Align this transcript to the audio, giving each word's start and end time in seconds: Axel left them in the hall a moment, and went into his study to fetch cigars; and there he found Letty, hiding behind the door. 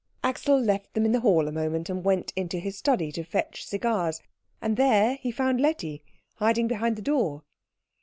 Axel 0.23 0.59
left 0.59 0.95
them 0.95 1.05
in 1.05 1.11
the 1.11 1.19
hall 1.19 1.47
a 1.47 1.51
moment, 1.51 1.87
and 1.87 2.03
went 2.03 2.33
into 2.35 2.57
his 2.57 2.75
study 2.75 3.11
to 3.11 3.23
fetch 3.23 3.63
cigars; 3.63 4.19
and 4.59 4.75
there 4.75 5.13
he 5.17 5.29
found 5.29 5.61
Letty, 5.61 6.03
hiding 6.37 6.67
behind 6.67 6.95
the 6.95 7.03
door. 7.03 7.43